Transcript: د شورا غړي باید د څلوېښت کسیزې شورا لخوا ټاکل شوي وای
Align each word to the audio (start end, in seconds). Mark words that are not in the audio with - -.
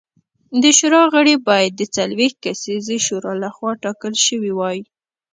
د 0.61 0.63
شورا 0.77 1.03
غړي 1.13 1.35
باید 1.47 1.71
د 1.75 1.81
څلوېښت 1.95 2.37
کسیزې 2.45 2.97
شورا 3.05 3.33
لخوا 3.43 3.71
ټاکل 3.83 4.13
شوي 4.25 4.51
وای 4.55 4.79